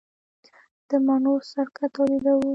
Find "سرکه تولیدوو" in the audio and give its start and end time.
1.51-2.49